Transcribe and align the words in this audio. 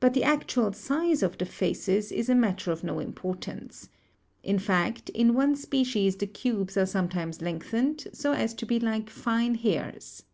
But 0.00 0.14
the 0.14 0.24
actual 0.24 0.72
size 0.72 1.22
of 1.22 1.38
the 1.38 1.46
faces 1.46 2.10
is 2.10 2.28
a 2.28 2.34
matter 2.34 2.72
of 2.72 2.82
no 2.82 2.98
importance. 2.98 3.88
In 4.42 4.58
fact, 4.58 5.10
in 5.10 5.32
one 5.32 5.54
species 5.54 6.16
the 6.16 6.26
cubes 6.26 6.76
are 6.76 6.86
sometimes 6.86 7.40
lengthened 7.40 8.08
so 8.12 8.32
as 8.32 8.52
to 8.54 8.66
be 8.66 8.80
like 8.80 9.08
fine 9.08 9.54
hairs. 9.54 10.24